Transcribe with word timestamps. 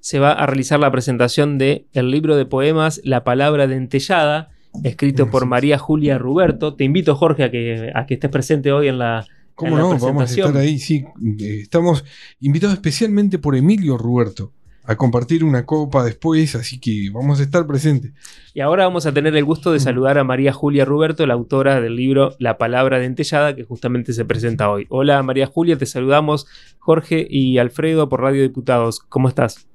se 0.00 0.18
va 0.18 0.32
a 0.32 0.46
realizar 0.46 0.80
la 0.80 0.90
presentación 0.90 1.58
de 1.58 1.86
el 1.92 2.10
libro 2.10 2.36
de 2.36 2.46
poemas 2.46 3.00
La 3.04 3.24
palabra 3.24 3.66
dentellada, 3.66 4.50
escrito 4.84 5.30
por 5.30 5.46
María 5.46 5.78
Julia 5.78 6.18
Ruberto. 6.18 6.74
Te 6.74 6.84
invito, 6.84 7.14
Jorge, 7.14 7.44
a 7.44 7.50
que, 7.50 7.90
a 7.94 8.06
que 8.06 8.14
estés 8.14 8.30
presente 8.30 8.72
hoy 8.72 8.88
en 8.88 8.98
la, 8.98 9.26
¿Cómo 9.56 9.76
no? 9.78 9.98
Vamos 9.98 10.30
a 10.30 10.34
estar 10.34 10.56
ahí, 10.58 10.78
sí. 10.78 11.06
Eh, 11.40 11.60
estamos 11.62 12.04
invitados 12.40 12.74
especialmente 12.74 13.38
por 13.38 13.56
Emilio 13.56 13.96
Ruberto 13.96 14.52
a 14.84 14.96
compartir 14.96 15.42
una 15.42 15.64
copa 15.64 16.04
después, 16.04 16.54
así 16.54 16.78
que 16.78 17.10
vamos 17.10 17.40
a 17.40 17.42
estar 17.42 17.66
presentes. 17.66 18.12
Y 18.54 18.60
ahora 18.60 18.84
vamos 18.84 19.06
a 19.06 19.12
tener 19.12 19.34
el 19.34 19.44
gusto 19.44 19.72
de 19.72 19.80
saludar 19.80 20.18
a 20.18 20.24
María 20.24 20.52
Julia 20.52 20.84
Ruberto, 20.84 21.26
la 21.26 21.34
autora 21.34 21.80
del 21.80 21.96
libro 21.96 22.36
La 22.38 22.58
Palabra 22.58 22.98
Dentellada, 22.98 23.56
que 23.56 23.64
justamente 23.64 24.12
se 24.12 24.26
presenta 24.26 24.70
hoy. 24.70 24.86
Hola 24.90 25.22
María 25.22 25.46
Julia, 25.46 25.76
te 25.76 25.86
saludamos 25.86 26.46
Jorge 26.78 27.26
y 27.28 27.56
Alfredo 27.58 28.08
por 28.08 28.20
Radio 28.20 28.42
Diputados. 28.42 29.00
¿Cómo 29.00 29.28
estás? 29.28 29.66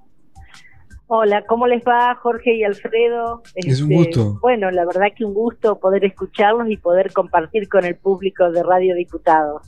Hola, 1.14 1.43
¿cómo 1.46 1.68
les 1.68 1.84
va 1.84 2.15
Jorge 2.15 2.56
y 2.56 2.64
Alfredo? 2.64 3.43
es 3.56 3.82
un 3.82 3.92
este, 3.92 3.96
gusto. 3.96 4.39
Bueno, 4.39 4.71
la 4.71 4.86
verdad 4.86 5.07
que 5.14 5.25
un 5.25 5.33
gusto 5.33 5.78
poder 5.78 6.06
escucharlos 6.06 6.69
y 6.69 6.78
poder 6.78 7.11
compartir 7.11 7.68
con 7.68 7.83
el 7.83 7.97
público 7.97 8.50
de 8.50 8.64
Radio 8.64 8.96
Diputados. 8.96 9.61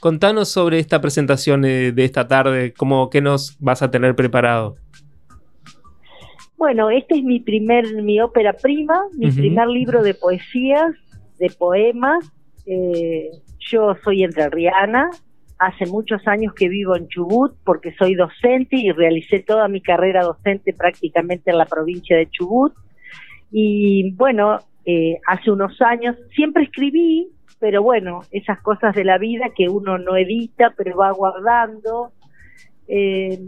Contanos 0.00 0.48
sobre 0.48 0.78
esta 0.78 0.98
presentación 1.02 1.66
eh, 1.66 1.92
de 1.92 2.02
esta 2.02 2.26
tarde, 2.26 2.72
¿cómo, 2.72 3.10
¿qué 3.10 3.20
nos 3.20 3.58
vas 3.60 3.82
a 3.82 3.90
tener 3.90 4.16
preparado? 4.16 4.76
Bueno, 6.56 6.88
este 6.88 7.18
es 7.18 7.22
mi 7.22 7.40
primer, 7.40 8.02
mi 8.02 8.18
ópera 8.18 8.54
prima, 8.54 8.98
mi 9.18 9.30
primer 9.30 9.68
libro 9.68 10.02
de 10.02 10.14
poesías, 10.14 10.94
de 11.38 11.50
poemas. 11.58 12.24
Eh, 12.64 13.32
yo 13.58 13.94
soy 14.02 14.24
entrerriana, 14.24 15.10
hace 15.58 15.86
muchos 15.86 16.26
años 16.26 16.52
que 16.54 16.68
vivo 16.68 16.96
en 16.96 17.08
Chubut 17.08 17.56
porque 17.64 17.94
soy 17.94 18.14
docente 18.14 18.76
y 18.76 18.92
realicé 18.92 19.40
toda 19.40 19.68
mi 19.68 19.80
carrera 19.80 20.22
docente 20.22 20.72
prácticamente 20.72 21.50
en 21.50 21.58
la 21.58 21.66
provincia 21.66 22.16
de 22.16 22.28
Chubut. 22.28 22.74
Y 23.50 24.12
bueno, 24.12 24.58
eh, 24.84 25.18
hace 25.26 25.50
unos 25.50 25.80
años 25.80 26.16
siempre 26.34 26.64
escribí, 26.64 27.28
pero 27.58 27.82
bueno, 27.82 28.20
esas 28.30 28.60
cosas 28.60 28.94
de 28.94 29.04
la 29.04 29.18
vida 29.18 29.50
que 29.56 29.68
uno 29.68 29.98
no 29.98 30.16
edita, 30.16 30.74
pero 30.76 30.96
va 30.96 31.10
guardando. 31.12 32.12
Eh, 32.86 33.40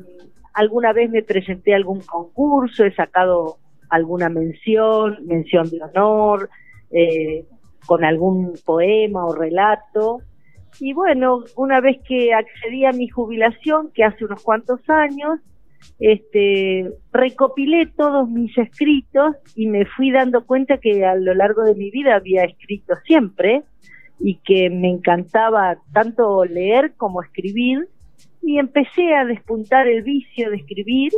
alguna 0.55 0.93
vez 0.93 1.11
me 1.11 1.22
presenté 1.22 1.75
a 1.75 1.77
algún 1.77 2.00
concurso, 2.00 2.84
he 2.84 2.95
sacado 2.95 3.59
alguna 3.91 4.28
mención, 4.28 5.19
mención 5.27 5.69
de 5.70 5.83
honor, 5.83 6.50
eh, 6.91 7.45
con 7.87 8.05
algún 8.05 8.55
poema 8.65 9.25
o 9.27 9.34
relato. 9.34 10.22
Y 10.81 10.93
bueno, 10.93 11.45
una 11.57 11.81
vez 11.81 11.98
que 12.07 12.33
accedí 12.33 12.84
a 12.84 12.93
mi 12.93 13.09
jubilación, 13.09 13.91
que 13.93 14.05
hace 14.05 14.25
unos 14.25 14.43
cuantos 14.43 14.81
años, 14.89 15.41
este, 15.98 16.91
recopilé 17.12 17.87
todos 17.97 18.29
mis 18.29 18.57
escritos 18.57 19.37
y 19.56 19.67
me 19.67 19.84
fui 19.87 20.11
dando 20.11 20.45
cuenta 20.45 20.79
que 20.79 21.05
a 21.05 21.15
lo 21.15 21.34
largo 21.34 21.65
de 21.65 21.75
mi 21.75 21.91
vida 21.91 22.17
había 22.17 22.45
escrito 22.45 22.95
siempre 23.05 23.62
y 24.21 24.37
que 24.45 24.71
me 24.71 24.91
encantaba 24.91 25.79
tanto 25.93 26.45
leer 26.45 26.95
como 26.97 27.23
escribir 27.23 27.89
y 28.43 28.59
empecé 28.59 29.15
a 29.15 29.25
despuntar 29.25 29.89
el 29.89 30.03
vicio 30.03 30.51
de 30.51 30.56
escribir. 30.56 31.12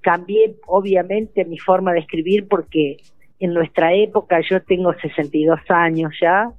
Cambié 0.00 0.56
obviamente 0.66 1.44
mi 1.44 1.58
forma 1.58 1.92
de 1.92 2.00
escribir 2.00 2.46
porque 2.48 2.98
en 3.40 3.54
nuestra 3.54 3.94
época, 3.94 4.40
yo 4.48 4.62
tengo 4.62 4.92
62 4.94 5.60
años 5.68 6.12
ya, 6.20 6.50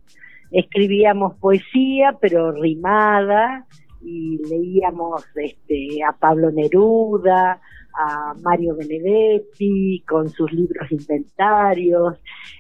escribíamos 0.52 1.36
poesía 1.36 2.18
pero 2.20 2.52
rimada 2.52 3.66
y 4.02 4.40
leíamos 4.50 5.26
este, 5.36 6.04
a 6.08 6.14
Pablo 6.14 6.52
Neruda, 6.52 7.60
a 7.94 8.34
Mario 8.42 8.76
Benedetti 8.76 10.04
con 10.08 10.30
sus 10.30 10.52
libros 10.54 10.90
inventarios. 10.92 12.18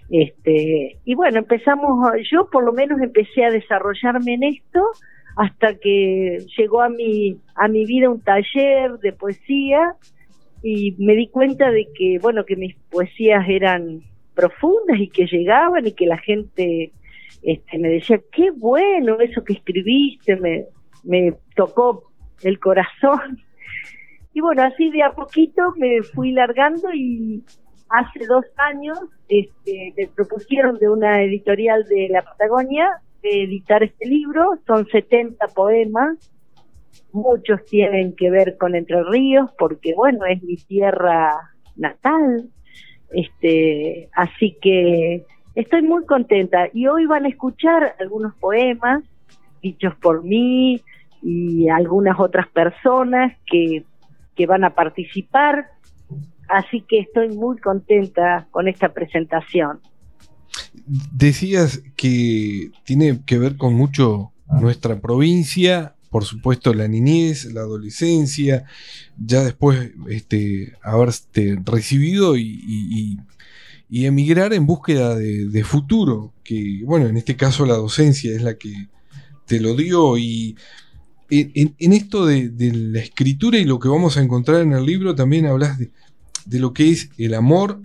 Este, 0.09 0.97
y 1.05 1.15
bueno, 1.15 1.39
empezamos, 1.39 2.11
yo 2.29 2.49
por 2.49 2.65
lo 2.65 2.73
menos 2.73 2.99
empecé 3.01 3.45
a 3.45 3.51
desarrollarme 3.51 4.33
en 4.33 4.43
esto 4.43 4.81
hasta 5.37 5.75
que 5.75 6.39
llegó 6.57 6.81
a 6.81 6.89
mi, 6.89 7.37
a 7.55 7.67
mi 7.67 7.85
vida 7.85 8.09
un 8.09 8.21
taller 8.21 8.99
de 9.01 9.13
poesía 9.13 9.95
y 10.61 10.95
me 10.97 11.15
di 11.15 11.27
cuenta 11.27 11.71
de 11.71 11.87
que, 11.95 12.19
bueno, 12.21 12.43
que 12.43 12.57
mis 12.57 12.75
poesías 12.91 13.47
eran 13.47 14.01
profundas 14.35 14.99
y 14.99 15.07
que 15.07 15.25
llegaban 15.27 15.87
y 15.87 15.93
que 15.93 16.05
la 16.05 16.17
gente 16.17 16.91
este, 17.41 17.77
me 17.77 17.89
decía, 17.89 18.19
qué 18.31 18.51
bueno 18.51 19.19
eso 19.19 19.43
que 19.43 19.53
escribiste, 19.53 20.35
me, 20.35 20.65
me 21.03 21.33
tocó 21.55 22.11
el 22.43 22.59
corazón. 22.59 23.39
Y 24.31 24.41
bueno, 24.41 24.61
así 24.61 24.91
de 24.91 25.01
a 25.01 25.11
poquito 25.11 25.73
me 25.75 26.03
fui 26.03 26.31
largando 26.31 26.93
y 26.93 27.43
hace 27.89 28.25
dos 28.27 28.45
años 28.57 28.97
este, 29.27 29.93
me 29.97 30.07
propusieron 30.07 30.77
de 30.77 30.87
una 30.87 31.23
editorial 31.23 31.83
de 31.85 32.09
la 32.09 32.21
Patagonia 32.21 32.89
de 33.23 33.43
editar 33.43 33.83
este 33.83 34.07
libro. 34.07 34.59
Son 34.67 34.87
70 34.87 35.47
poemas, 35.47 36.31
muchos 37.11 37.65
tienen 37.65 38.15
que 38.15 38.29
ver 38.29 38.57
con 38.57 38.75
Entre 38.75 39.03
Ríos, 39.03 39.49
porque 39.57 39.93
bueno, 39.95 40.25
es 40.25 40.41
mi 40.43 40.55
tierra 40.57 41.31
natal. 41.75 42.49
Este, 43.11 44.09
así 44.13 44.57
que 44.61 45.25
estoy 45.59 45.81
muy 45.81 46.05
contenta 46.05 46.69
y 46.73 46.87
hoy 46.87 47.05
van 47.05 47.25
a 47.25 47.29
escuchar 47.29 47.95
algunos 47.99 48.33
poemas 48.35 49.03
dichos 49.61 49.93
por 50.01 50.23
mí 50.23 50.81
y 51.21 51.67
algunas 51.67 52.17
otras 52.17 52.47
personas 52.47 53.35
que, 53.45 53.83
que 54.35 54.45
van 54.45 54.63
a 54.63 54.73
participar. 54.73 55.71
Así 56.47 56.81
que 56.87 56.99
estoy 56.99 57.29
muy 57.29 57.57
contenta 57.57 58.47
con 58.51 58.67
esta 58.67 58.93
presentación. 58.93 59.79
Decías 60.85 61.83
que 61.95 62.71
tiene 62.83 63.19
que 63.25 63.37
ver 63.37 63.57
con 63.57 63.73
mucho 63.73 64.31
nuestra 64.61 64.99
provincia, 64.99 65.95
por 66.09 66.23
supuesto 66.23 66.73
la 66.73 66.87
niñez, 66.87 67.45
la 67.53 67.61
adolescencia, 67.61 68.63
ya 69.17 69.43
después 69.43 69.91
este, 70.09 70.73
haberte 70.81 71.59
recibido 71.65 72.37
y, 72.37 73.19
emigrar 73.91 74.53
en 74.53 74.65
búsqueda 74.65 75.15
de, 75.15 75.63
futuro, 75.63 76.33
que 76.43 76.81
bueno, 76.85 77.07
en 77.07 77.17
este 77.17 77.35
caso 77.35 77.65
la 77.65 77.75
docencia 77.75 78.35
es 78.35 78.41
la 78.41 78.55
que 78.57 78.87
te 79.45 79.59
lo 79.59 79.75
dio 79.75 80.17
y 80.17 80.55
en, 81.31 81.93
esto 81.93 82.25
de, 82.25 82.51
la 82.73 82.99
escritura 82.99 83.57
y 83.57 83.65
lo 83.65 83.79
que 83.79 83.89
vamos 83.89 84.17
a 84.17 84.21
encontrar 84.21 84.61
en 84.61 84.73
el 84.73 84.85
libro 84.85 85.15
también 85.15 85.45
hablas 85.45 85.79
de, 85.79 85.91
de 86.45 86.59
lo 86.59 86.73
que 86.73 86.91
es 86.91 87.09
el 87.17 87.33
amor 87.33 87.81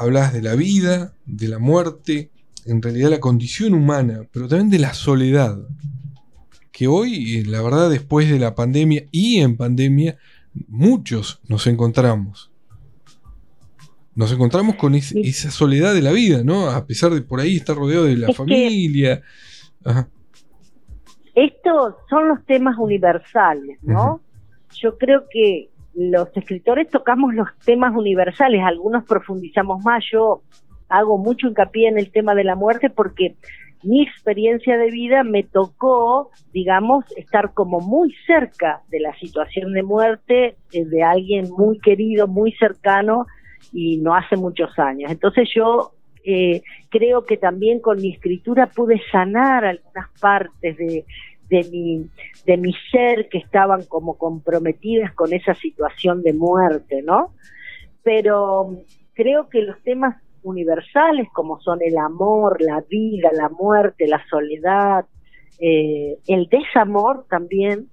hablas 0.00 0.32
de 0.32 0.40
la 0.40 0.54
vida, 0.54 1.12
de 1.26 1.46
la 1.46 1.58
muerte, 1.58 2.30
en 2.64 2.80
realidad 2.80 3.10
la 3.10 3.20
condición 3.20 3.74
humana, 3.74 4.22
pero 4.32 4.48
también 4.48 4.70
de 4.70 4.78
la 4.78 4.94
soledad. 4.94 5.58
Que 6.72 6.88
hoy, 6.88 7.36
eh, 7.36 7.44
la 7.44 7.60
verdad, 7.60 7.90
después 7.90 8.30
de 8.30 8.38
la 8.38 8.54
pandemia 8.54 9.04
y 9.10 9.40
en 9.40 9.58
pandemia, 9.58 10.16
muchos 10.68 11.40
nos 11.48 11.66
encontramos. 11.66 12.49
Nos 14.14 14.32
encontramos 14.32 14.76
con 14.76 14.94
esa 14.94 15.50
soledad 15.50 15.94
de 15.94 16.02
la 16.02 16.12
vida, 16.12 16.42
¿no? 16.42 16.68
A 16.68 16.86
pesar 16.86 17.12
de 17.12 17.22
por 17.22 17.40
ahí 17.40 17.56
estar 17.56 17.76
rodeado 17.76 18.04
de 18.04 18.16
la 18.16 18.32
familia. 18.32 19.22
Estos 21.34 21.94
son 22.08 22.28
los 22.28 22.44
temas 22.44 22.76
universales, 22.78 23.78
¿no? 23.82 24.20
Yo 24.74 24.98
creo 24.98 25.24
que 25.30 25.70
los 25.94 26.28
escritores 26.36 26.88
tocamos 26.88 27.34
los 27.34 27.48
temas 27.64 27.94
universales, 27.94 28.62
algunos 28.64 29.04
profundizamos 29.04 29.84
más, 29.84 30.04
yo 30.12 30.42
hago 30.88 31.18
mucho 31.18 31.48
hincapié 31.48 31.88
en 31.88 31.98
el 31.98 32.10
tema 32.10 32.34
de 32.34 32.44
la 32.44 32.56
muerte 32.56 32.90
porque 32.90 33.36
mi 33.82 34.02
experiencia 34.02 34.76
de 34.76 34.90
vida 34.90 35.24
me 35.24 35.42
tocó, 35.42 36.30
digamos, 36.52 37.04
estar 37.16 37.54
como 37.54 37.80
muy 37.80 38.14
cerca 38.26 38.82
de 38.88 39.00
la 39.00 39.14
situación 39.18 39.72
de 39.72 39.82
muerte 39.82 40.56
eh, 40.72 40.84
de 40.84 41.02
alguien 41.02 41.50
muy 41.50 41.78
querido, 41.78 42.28
muy 42.28 42.52
cercano 42.52 43.26
y 43.72 43.98
no 43.98 44.14
hace 44.14 44.36
muchos 44.36 44.78
años. 44.78 45.10
Entonces 45.10 45.48
yo 45.54 45.92
eh, 46.24 46.62
creo 46.90 47.24
que 47.24 47.36
también 47.36 47.80
con 47.80 48.00
mi 48.00 48.12
escritura 48.12 48.66
pude 48.66 49.00
sanar 49.10 49.64
algunas 49.64 50.08
partes 50.20 50.76
de, 50.76 51.04
de 51.48 51.64
mi, 51.70 52.06
de 52.46 52.56
mi 52.56 52.74
ser 52.90 53.28
que 53.28 53.38
estaban 53.38 53.84
como 53.84 54.16
comprometidas 54.16 55.12
con 55.14 55.32
esa 55.32 55.54
situación 55.54 56.22
de 56.22 56.32
muerte, 56.32 57.02
¿no? 57.02 57.34
Pero 58.02 58.76
creo 59.14 59.48
que 59.48 59.62
los 59.62 59.80
temas 59.82 60.16
universales 60.42 61.28
como 61.32 61.60
son 61.60 61.80
el 61.82 61.98
amor, 61.98 62.60
la 62.60 62.82
vida, 62.88 63.30
la 63.32 63.48
muerte, 63.48 64.06
la 64.06 64.24
soledad, 64.28 65.04
eh, 65.58 66.16
el 66.26 66.48
desamor 66.48 67.26
también, 67.28 67.88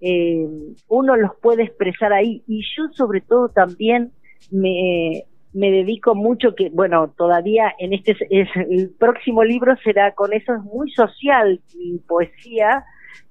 eh, 0.00 0.48
uno 0.88 1.16
los 1.16 1.36
puede 1.36 1.62
expresar 1.64 2.12
ahí 2.12 2.42
y 2.48 2.64
yo 2.76 2.88
sobre 2.92 3.20
todo 3.20 3.48
también 3.48 4.10
me, 4.50 5.24
me 5.52 5.70
dedico 5.70 6.14
mucho 6.14 6.54
que, 6.54 6.70
bueno, 6.70 7.12
todavía 7.16 7.72
en 7.78 7.92
este, 7.92 8.16
es, 8.30 8.48
el 8.56 8.90
próximo 8.98 9.44
libro 9.44 9.76
será 9.84 10.12
con 10.14 10.32
eso, 10.32 10.54
es 10.54 10.62
muy 10.62 10.90
social, 10.92 11.60
mi 11.76 11.98
poesía, 11.98 12.84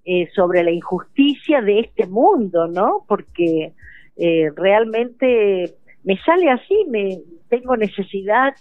eh, 0.05 0.27
sobre 0.35 0.63
la 0.63 0.71
injusticia 0.71 1.61
de 1.61 1.81
este 1.81 2.07
mundo, 2.07 2.67
¿no? 2.67 3.05
Porque 3.07 3.73
eh, 4.17 4.49
realmente 4.55 5.75
me 6.03 6.17
sale 6.17 6.49
así, 6.49 6.85
me 6.89 7.19
tengo 7.49 7.75
necesidad 7.77 8.53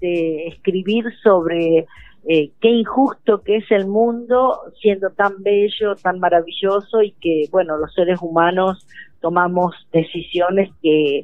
de 0.00 0.48
escribir 0.48 1.04
sobre 1.22 1.86
eh, 2.26 2.50
qué 2.60 2.68
injusto 2.68 3.42
que 3.42 3.56
es 3.56 3.70
el 3.70 3.86
mundo 3.86 4.60
siendo 4.80 5.10
tan 5.10 5.42
bello, 5.42 5.94
tan 5.96 6.20
maravilloso 6.20 7.02
y 7.02 7.12
que, 7.20 7.44
bueno, 7.50 7.76
los 7.78 7.92
seres 7.94 8.20
humanos 8.20 8.86
tomamos 9.20 9.74
decisiones 9.92 10.70
que 10.82 11.22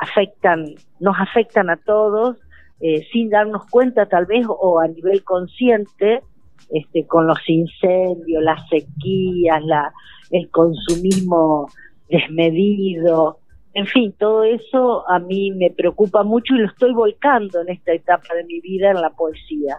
afectan, 0.00 0.74
nos 1.00 1.16
afectan 1.18 1.70
a 1.70 1.76
todos 1.76 2.36
eh, 2.80 3.06
sin 3.12 3.30
darnos 3.30 3.66
cuenta 3.70 4.06
tal 4.06 4.26
vez 4.26 4.46
o 4.48 4.80
a 4.80 4.88
nivel 4.88 5.22
consciente, 5.24 6.22
este, 6.70 7.06
con 7.06 7.26
los 7.26 7.38
incendios, 7.46 8.42
las 8.42 8.68
sequías, 8.68 9.62
la, 9.64 9.92
el 10.30 10.50
consumismo 10.50 11.68
desmedido, 12.08 13.38
en 13.74 13.88
fin, 13.88 14.14
todo 14.16 14.44
eso 14.44 15.08
a 15.10 15.18
mí 15.18 15.50
me 15.50 15.70
preocupa 15.70 16.22
mucho 16.22 16.54
y 16.54 16.58
lo 16.58 16.68
estoy 16.68 16.92
volcando 16.94 17.60
en 17.60 17.70
esta 17.70 17.92
etapa 17.92 18.32
de 18.34 18.44
mi 18.44 18.60
vida 18.60 18.92
en 18.92 19.00
la 19.00 19.10
poesía. 19.10 19.78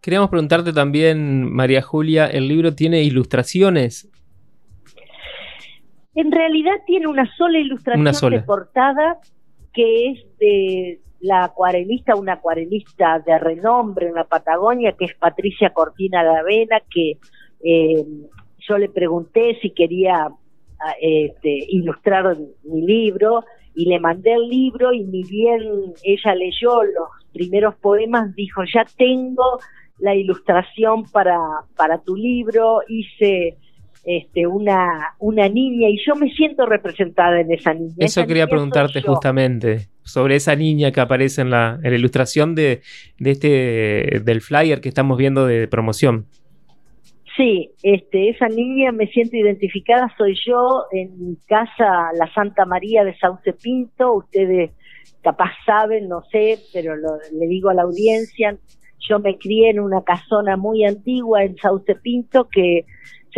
Queríamos 0.00 0.30
preguntarte 0.30 0.72
también, 0.72 1.52
María 1.52 1.82
Julia, 1.82 2.26
¿el 2.26 2.46
libro 2.46 2.74
tiene 2.76 3.02
ilustraciones? 3.02 4.08
En 6.18 6.32
realidad 6.32 6.72
tiene 6.84 7.06
una 7.06 7.32
sola 7.36 7.60
ilustración 7.60 8.32
de 8.32 8.40
portada 8.40 9.18
que 9.72 10.10
es 10.10 10.38
de 10.40 11.00
la 11.20 11.44
acuarelista, 11.44 12.16
una 12.16 12.32
acuarelista 12.32 13.20
de 13.20 13.38
renombre 13.38 14.08
en 14.08 14.14
la 14.14 14.24
Patagonia, 14.24 14.96
que 14.98 15.04
es 15.04 15.14
Patricia 15.14 15.70
Cortina 15.70 16.24
de 16.24 16.36
Avena, 16.36 16.80
que 16.92 17.18
eh, 17.62 18.04
yo 18.58 18.78
le 18.78 18.88
pregunté 18.88 19.60
si 19.62 19.70
quería 19.70 20.28
este, 21.00 21.56
ilustrar 21.68 22.36
mi 22.64 22.82
libro 22.84 23.44
y 23.76 23.84
le 23.84 24.00
mandé 24.00 24.32
el 24.32 24.48
libro 24.48 24.92
y 24.92 25.04
ni 25.04 25.22
bien 25.22 25.62
ella 26.02 26.34
leyó 26.34 26.82
los 26.82 27.10
primeros 27.32 27.76
poemas, 27.76 28.34
dijo, 28.34 28.62
ya 28.64 28.84
tengo 28.96 29.60
la 30.00 30.16
ilustración 30.16 31.04
para, 31.12 31.38
para 31.76 31.98
tu 31.98 32.16
libro, 32.16 32.80
hice 32.88 33.56
este, 34.04 34.46
una, 34.46 35.14
una 35.18 35.48
niña 35.48 35.88
y 35.88 35.98
yo 36.06 36.14
me 36.14 36.30
siento 36.32 36.66
representada 36.66 37.40
en 37.40 37.52
esa 37.52 37.74
niña. 37.74 37.94
Eso 37.98 38.26
quería 38.26 38.46
preguntarte 38.46 39.02
justamente, 39.02 39.88
sobre 40.02 40.36
esa 40.36 40.56
niña 40.56 40.90
que 40.92 41.00
aparece 41.00 41.42
en 41.42 41.50
la, 41.50 41.78
en 41.82 41.90
la 41.90 41.96
ilustración 41.96 42.54
de, 42.54 42.80
de 43.18 43.30
este, 43.30 44.20
del 44.24 44.40
flyer 44.40 44.80
que 44.80 44.88
estamos 44.88 45.18
viendo 45.18 45.46
de 45.46 45.68
promoción. 45.68 46.26
Sí, 47.36 47.70
este, 47.84 48.30
esa 48.30 48.48
niña 48.48 48.90
me 48.90 49.06
siento 49.06 49.36
identificada, 49.36 50.12
soy 50.18 50.36
yo 50.44 50.86
en 50.90 51.10
mi 51.20 51.36
casa, 51.46 52.10
la 52.18 52.32
Santa 52.34 52.64
María 52.64 53.04
de 53.04 53.16
Sauce 53.16 53.52
Pinto, 53.52 54.14
ustedes 54.14 54.72
capaz 55.22 55.52
saben, 55.64 56.08
no 56.08 56.22
sé, 56.32 56.58
pero 56.72 56.96
le 56.96 57.46
digo 57.46 57.70
a 57.70 57.74
la 57.74 57.82
audiencia, 57.82 58.56
yo 59.08 59.20
me 59.20 59.38
crié 59.38 59.70
en 59.70 59.78
una 59.78 60.02
casona 60.02 60.56
muy 60.56 60.84
antigua 60.84 61.44
en 61.44 61.56
Sauce 61.58 61.94
Pinto 61.96 62.48
que 62.50 62.84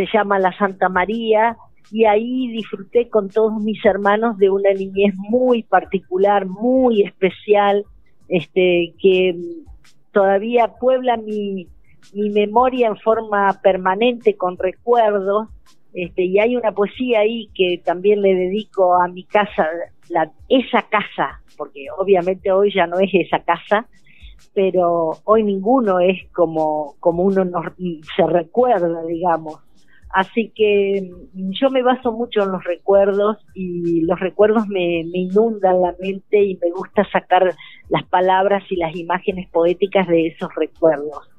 se 0.07 0.13
llama 0.13 0.39
la 0.39 0.57
Santa 0.57 0.89
María 0.89 1.57
y 1.91 2.05
ahí 2.05 2.49
disfruté 2.49 3.09
con 3.09 3.29
todos 3.29 3.61
mis 3.63 3.85
hermanos 3.85 4.39
de 4.39 4.51
una 4.51 4.73
niñez 4.73 5.15
muy 5.17 5.63
particular, 5.63 6.47
muy 6.47 7.03
especial, 7.03 7.85
este, 8.29 8.95
que 9.01 9.37
todavía 10.13 10.69
puebla 10.81 11.17
mi, 11.17 11.67
mi 12.15 12.31
memoria 12.31 12.89
en 12.89 12.97
forma 12.97 13.61
permanente 13.63 14.37
con 14.37 14.57
recuerdos, 14.57 15.49
este, 15.93 16.25
y 16.25 16.39
hay 16.39 16.57
una 16.57 16.73
poesía 16.73 17.21
ahí 17.21 17.51
que 17.55 17.83
también 17.85 18.23
le 18.23 18.35
dedico 18.35 18.95
a 18.95 19.09
mi 19.09 19.25
casa, 19.25 19.67
la, 20.09 20.31
esa 20.49 20.83
casa, 20.83 21.43
porque 21.57 21.87
obviamente 21.99 22.53
hoy 22.53 22.73
ya 22.73 22.87
no 22.87 23.01
es 23.01 23.11
esa 23.13 23.41
casa, 23.41 23.89
pero 24.55 25.11
hoy 25.25 25.43
ninguno 25.43 25.99
es 26.01 26.29
como, 26.33 26.95
como 27.01 27.25
uno 27.25 27.45
se 28.17 28.27
recuerda, 28.27 29.05
digamos. 29.05 29.59
Así 30.13 30.53
que 30.55 31.09
mm, 31.35 31.51
yo 31.53 31.71
me 31.71 31.83
baso 31.83 32.13
mucho 32.13 32.43
en 32.43 32.53
los 32.53 32.65
recuerdos 32.65 33.39
y 33.55 34.03
los 34.03 34.19
recuerdos 34.19 34.67
me, 34.69 35.01
inundan 35.01 35.81
la 35.81 35.95
mente 36.01 36.43
y 36.43 36.57
me 36.57 36.71
gusta 36.73 37.05
sacar 37.11 37.55
las 37.89 38.05
palabras 38.07 38.65
y 38.71 38.77
las 38.77 38.95
imágenes 38.97 39.49
poéticas 39.51 40.09
de 40.09 40.29
esos 40.29 40.53
recuerdos. 40.57 41.31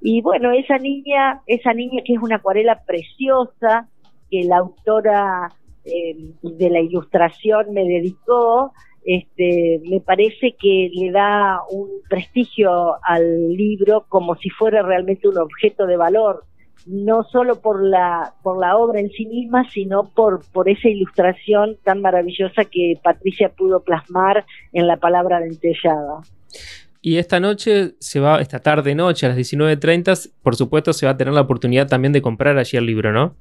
Y 0.00 0.22
bueno, 0.22 0.52
esa 0.52 0.78
niña, 0.78 1.40
esa 1.46 1.74
niña 1.74 2.02
que 2.04 2.14
es 2.14 2.22
una 2.22 2.36
acuarela 2.36 2.82
preciosa, 2.86 3.88
que 4.30 4.44
la 4.44 4.58
autora 4.58 5.48
eh, 5.84 6.16
de 6.42 6.70
la 6.70 6.80
ilustración 6.80 7.72
me 7.72 7.84
dedicó, 7.84 8.72
este, 9.04 9.80
me 9.88 10.00
parece 10.00 10.54
que 10.60 10.90
le 10.92 11.10
da 11.10 11.60
un 11.70 11.88
prestigio 12.08 12.96
al 13.02 13.54
libro 13.54 14.04
como 14.08 14.36
si 14.36 14.50
fuera 14.50 14.82
realmente 14.82 15.26
un 15.26 15.38
objeto 15.38 15.86
de 15.86 15.96
valor, 15.96 16.44
no 16.86 17.24
solo 17.24 17.60
por 17.60 17.84
la, 17.84 18.32
por 18.42 18.58
la 18.58 18.76
obra 18.76 19.00
en 19.00 19.10
sí 19.10 19.26
misma, 19.26 19.68
sino 19.70 20.10
por, 20.10 20.40
por 20.52 20.68
esa 20.68 20.88
ilustración 20.88 21.76
tan 21.84 22.00
maravillosa 22.00 22.64
que 22.64 22.94
Patricia 23.02 23.50
pudo 23.50 23.80
plasmar 23.82 24.44
en 24.72 24.86
la 24.86 24.96
palabra 24.96 25.40
dentellada. 25.40 26.20
Y 27.02 27.16
esta 27.16 27.40
noche 27.40 27.94
se 27.98 28.20
va, 28.20 28.40
esta 28.40 28.60
tarde 28.60 28.94
noche 28.94 29.26
a 29.26 29.30
las 29.30 29.38
19.30, 29.38 30.32
por 30.42 30.56
supuesto 30.56 30.92
se 30.92 31.06
va 31.06 31.12
a 31.12 31.16
tener 31.16 31.32
la 31.32 31.40
oportunidad 31.40 31.86
también 31.86 32.12
de 32.12 32.20
comprar 32.20 32.58
allí 32.58 32.76
el 32.76 32.86
libro, 32.86 33.12
¿no? 33.12 33.36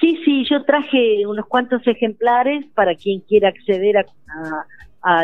Sí, 0.00 0.18
sí, 0.24 0.44
yo 0.50 0.64
traje 0.64 1.26
unos 1.26 1.46
cuantos 1.46 1.86
ejemplares 1.86 2.66
para 2.74 2.96
quien 2.96 3.20
quiera 3.20 3.48
acceder 3.48 3.98
a, 3.98 4.00
a, 4.00 4.66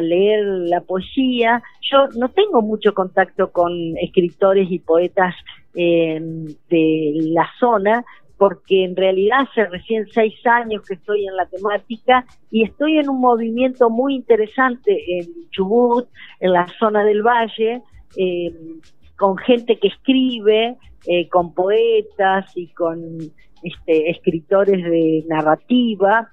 leer 0.00 0.44
la 0.44 0.80
poesía. 0.80 1.62
Yo 1.90 2.08
no 2.16 2.28
tengo 2.30 2.62
mucho 2.62 2.94
contacto 2.94 3.50
con 3.52 3.72
escritores 3.98 4.70
y 4.70 4.78
poetas 4.78 5.34
eh, 5.74 6.20
de 6.68 7.12
la 7.32 7.48
zona, 7.60 8.04
porque 8.36 8.84
en 8.84 8.96
realidad 8.96 9.40
hace 9.48 9.66
recién 9.66 10.06
seis 10.12 10.34
años 10.46 10.82
que 10.86 10.94
estoy 10.94 11.26
en 11.26 11.36
la 11.36 11.46
temática 11.46 12.24
y 12.50 12.64
estoy 12.64 12.98
en 12.98 13.08
un 13.08 13.20
movimiento 13.20 13.90
muy 13.90 14.14
interesante 14.14 15.18
en 15.18 15.50
Chubut, 15.50 16.08
en 16.40 16.52
la 16.52 16.66
zona 16.78 17.04
del 17.04 17.22
valle, 17.22 17.82
eh, 18.16 18.54
con 19.16 19.36
gente 19.38 19.78
que 19.78 19.88
escribe, 19.88 20.76
eh, 21.06 21.28
con 21.28 21.52
poetas 21.52 22.56
y 22.56 22.68
con 22.68 23.18
este, 23.62 24.10
escritores 24.10 24.82
de 24.84 25.24
narrativa. 25.28 26.30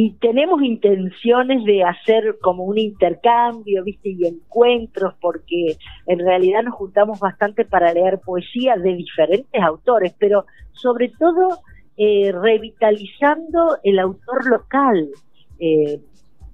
Y 0.00 0.12
tenemos 0.20 0.62
intenciones 0.62 1.64
de 1.64 1.82
hacer 1.82 2.38
como 2.40 2.62
un 2.62 2.78
intercambio, 2.78 3.82
¿viste? 3.82 4.10
Y 4.10 4.28
encuentros, 4.28 5.14
porque 5.20 5.76
en 6.06 6.20
realidad 6.20 6.62
nos 6.62 6.76
juntamos 6.76 7.18
bastante 7.18 7.64
para 7.64 7.92
leer 7.92 8.20
poesía 8.20 8.76
de 8.76 8.94
diferentes 8.94 9.60
autores, 9.60 10.14
pero 10.16 10.46
sobre 10.70 11.08
todo 11.18 11.58
eh, 11.96 12.30
revitalizando 12.30 13.78
el 13.82 13.98
autor 13.98 14.46
local. 14.46 15.08
Eh, 15.58 15.98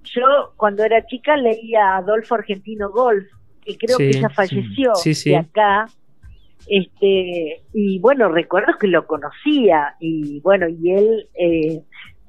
yo 0.05 0.55
cuando 0.57 0.83
era 0.83 1.05
chica 1.05 1.37
leía 1.37 1.85
a 1.85 1.97
Adolfo 1.99 2.37
Argentino 2.37 2.89
Golf, 2.93 3.27
que 3.63 3.77
creo 3.77 3.99
que 3.99 4.23
ya 4.23 4.31
falleció 4.31 4.93
de 5.05 5.37
acá, 5.37 5.87
este 6.67 7.63
y 7.75 7.99
bueno 7.99 8.31
recuerdo 8.31 8.79
que 8.81 8.87
lo 8.87 9.07
conocía 9.07 9.97
y 10.01 10.41
bueno 10.41 10.67
y 10.67 10.93
él 10.93 11.29
eh, 11.35 11.83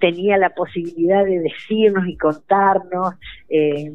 tenía 0.05 0.38
la 0.38 0.51
posibilidad 0.51 1.25
de 1.25 1.39
decirnos 1.39 2.07
y 2.07 2.15
contarnos 2.15 3.15
eh, 3.50 3.91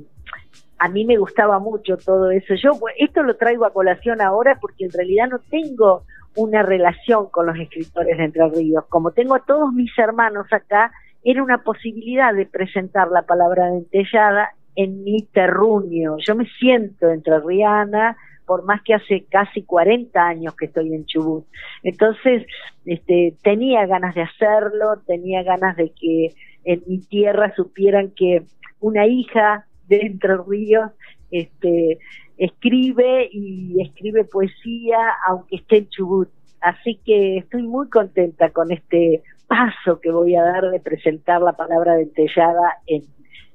a 0.80 0.88
mí 0.88 1.04
me 1.04 1.18
gustaba 1.18 1.58
mucho 1.60 1.98
todo 1.98 2.30
eso. 2.30 2.54
Yo 2.54 2.70
esto 2.98 3.22
lo 3.22 3.36
traigo 3.36 3.64
a 3.64 3.72
colación 3.72 4.20
ahora 4.20 4.58
porque 4.60 4.86
en 4.86 4.90
realidad 4.90 5.28
no 5.28 5.38
tengo 5.38 6.04
una 6.34 6.62
relación 6.62 7.28
con 7.30 7.46
los 7.46 7.58
escritores 7.58 8.16
de 8.16 8.24
Entre 8.24 8.48
Ríos. 8.48 8.86
Como 8.88 9.12
tengo 9.12 9.34
a 9.34 9.44
todos 9.44 9.72
mis 9.72 9.96
hermanos 9.98 10.46
acá 10.50 10.90
era 11.22 11.42
una 11.42 11.62
posibilidad 11.62 12.34
de 12.34 12.46
presentar 12.46 13.08
la 13.08 13.22
palabra 13.22 13.66
dentellada 13.66 14.50
en 14.74 15.04
mi 15.04 15.22
terruño. 15.26 16.16
Yo 16.26 16.34
me 16.34 16.46
siento 16.58 17.10
entrerriana 17.10 18.16
por 18.50 18.64
más 18.64 18.82
que 18.82 18.94
hace 18.94 19.26
casi 19.30 19.62
40 19.62 20.20
años 20.20 20.56
que 20.56 20.64
estoy 20.64 20.92
en 20.92 21.06
Chubut. 21.06 21.46
Entonces, 21.84 22.44
este, 22.84 23.36
tenía 23.44 23.86
ganas 23.86 24.12
de 24.16 24.22
hacerlo, 24.22 25.00
tenía 25.06 25.44
ganas 25.44 25.76
de 25.76 25.92
que 25.92 26.34
en 26.64 26.82
mi 26.88 26.98
tierra 26.98 27.54
supieran 27.54 28.10
que 28.10 28.42
una 28.80 29.06
hija 29.06 29.66
de 29.86 30.00
Entre 30.00 30.36
Ríos 30.48 30.90
este, 31.30 32.00
escribe 32.38 33.28
y 33.30 33.80
escribe 33.82 34.24
poesía 34.24 34.98
aunque 35.28 35.54
esté 35.54 35.76
en 35.76 35.88
Chubut. 35.90 36.28
Así 36.60 36.98
que 37.06 37.36
estoy 37.36 37.62
muy 37.62 37.88
contenta 37.88 38.50
con 38.50 38.72
este 38.72 39.22
paso 39.46 40.00
que 40.00 40.10
voy 40.10 40.34
a 40.34 40.42
dar 40.42 40.72
de 40.72 40.80
presentar 40.80 41.40
la 41.40 41.52
palabra 41.52 41.94
dentellada 41.94 42.78
en, 42.88 43.04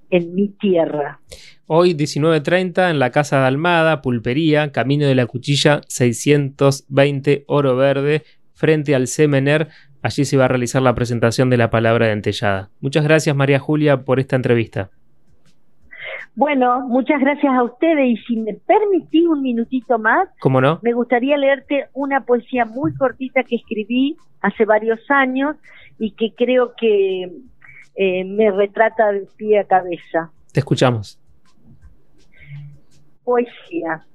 en 0.10 0.36
mi 0.36 0.50
tierra. 0.50 1.20
Hoy 1.68 1.94
19.30 1.96 2.92
en 2.92 3.00
la 3.00 3.12
Casa 3.12 3.40
de 3.40 3.48
Almada, 3.48 4.02
Pulpería, 4.02 4.72
Camino 4.72 5.08
de 5.08 5.16
la 5.16 5.26
Cuchilla 5.26 5.82
620 5.88 7.46
Oro 7.48 7.76
Verde, 7.76 8.24
frente 8.54 8.94
al 8.96 9.08
Semener. 9.08 9.70
Allí 10.02 10.26
se 10.26 10.38
va 10.38 10.46
a 10.46 10.50
realizar 10.50 10.82
la 10.82 10.94
presentación 10.94 11.50
de 11.50 11.58
la 11.58 11.72
palabra 11.72 12.06
de 12.08 12.14
Entellada. 12.14 12.70
Muchas 12.82 13.04
gracias 13.04 13.36
María 13.36 13.58
Julia 13.60 14.04
por 14.04 14.20
esta 14.20 14.36
entrevista. 14.36 14.92
Bueno, 16.36 16.86
muchas 16.88 17.22
gracias 17.22 17.54
a 17.54 17.64
ustedes 17.64 18.06
y 18.10 18.18
si 18.18 18.36
me 18.36 18.54
permitís 18.54 19.26
un 19.26 19.42
minutito 19.42 19.98
más, 19.98 20.28
¿Cómo 20.42 20.60
no? 20.60 20.80
me 20.82 20.92
gustaría 20.92 21.38
leerte 21.38 21.88
una 21.94 22.26
poesía 22.26 22.66
muy 22.66 22.94
cortita 22.94 23.44
que 23.44 23.56
escribí 23.56 24.18
hace 24.42 24.66
varios 24.66 25.00
años 25.10 25.56
y 25.98 26.12
que 26.12 26.34
creo 26.36 26.74
que 26.78 27.32
eh, 27.96 28.24
me 28.26 28.52
retrata 28.52 29.12
de 29.12 29.28
pie 29.38 29.60
a 29.60 29.64
cabeza. 29.66 30.32
Te 30.52 30.60
escuchamos. 30.60 31.20
Poesía. 33.24 34.06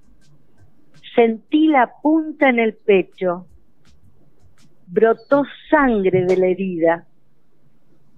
Sentí 1.15 1.69
la 1.69 1.91
punta 2.03 2.49
en 2.49 2.59
el 2.59 2.75
pecho. 2.75 3.47
Brotó 4.87 5.45
sangre 5.71 6.25
de 6.25 6.37
la 6.37 6.47
herida. 6.47 7.07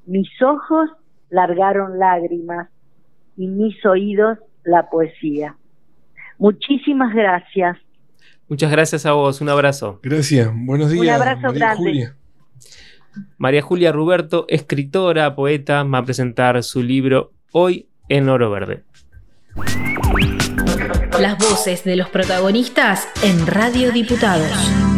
Mis 0.06 0.28
ojos 0.42 0.90
largaron 1.30 1.98
lágrimas 1.98 2.68
y 3.36 3.46
mis 3.46 3.84
oídos 3.86 4.38
la 4.64 4.90
poesía. 4.90 5.56
Muchísimas 6.38 7.14
gracias. 7.14 7.78
Muchas 8.48 8.70
gracias 8.70 9.06
a 9.06 9.12
vos, 9.12 9.40
un 9.40 9.48
abrazo. 9.48 10.00
Gracias, 10.02 10.50
buenos 10.54 10.90
días. 10.90 11.02
Un 11.02 11.08
abrazo 11.08 11.46
María 11.46 11.58
grande. 11.58 11.76
Julia. 11.76 12.16
María 13.38 13.62
Julia 13.62 13.92
Ruberto, 13.92 14.46
escritora, 14.48 15.34
poeta, 15.34 15.82
va 15.82 15.98
a 15.98 16.04
presentar 16.04 16.62
su 16.62 16.82
libro 16.82 17.32
Hoy 17.52 17.88
en 18.08 18.28
Oro 18.28 18.50
Verde. 18.50 18.84
Las 21.20 21.38
voces 21.38 21.84
de 21.84 21.96
los 21.96 22.08
protagonistas 22.08 23.08
en 23.22 23.46
Radio 23.46 23.92
Diputados. 23.92 24.91